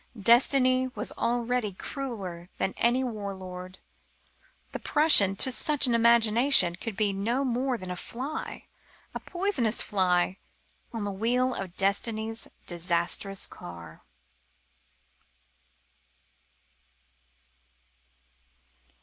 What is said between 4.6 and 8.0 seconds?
The Prussian, to such an imagination, could be no more than a